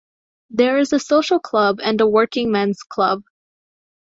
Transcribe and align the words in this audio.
There 0.49 0.79
is 0.79 0.93
a 0.93 0.99
social 0.99 1.39
club 1.39 1.77
and 1.79 2.01
a 2.01 2.07
working 2.07 2.51
men's 2.51 2.81
club. 2.81 3.21